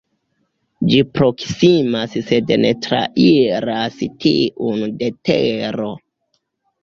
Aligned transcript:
Ĝi 0.91 0.99
proksimas 1.17 2.15
sed 2.29 2.53
ne 2.63 2.71
trairas 2.85 3.99
tiun 4.25 4.81
de 5.03 5.11
Tero. 5.29 5.91